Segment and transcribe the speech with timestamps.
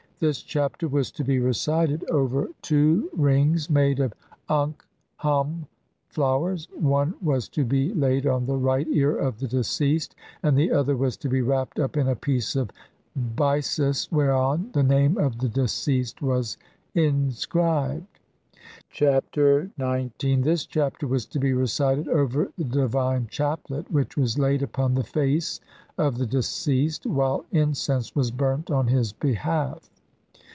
[0.21, 2.61] This Chapter was to be recited over THE MAGIC OF THE BOOK OF THE DEAD.
[2.61, 2.61] CLVII
[3.17, 4.13] two rings made of
[4.49, 5.65] ankh'am
[6.09, 10.71] flowers; one was to be laid on the right ear of the deceased, and the
[10.71, 12.69] other was to be wrapped up in a piece of
[13.35, 16.59] byssus whereon the name of the deceased was
[16.93, 18.19] inscribed.
[18.91, 19.25] Chap.
[19.33, 19.71] XIX.
[20.19, 25.03] This Chapter was to be recited over the divine chaplet which was laid upon the
[25.03, 25.59] face
[25.97, 29.87] of the deceased while incense was burnt on his behalf.